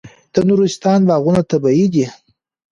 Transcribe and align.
د 0.33 0.35
نورستان 0.47 0.99
باغونه 1.09 1.41
طبیعي 1.51 1.85
دي. 1.93 2.05